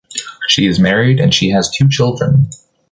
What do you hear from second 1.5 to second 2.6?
has two children.